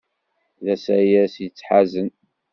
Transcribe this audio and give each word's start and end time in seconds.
D 0.65 0.67
asayes 0.73 1.35
yettḥazen. 1.43 2.09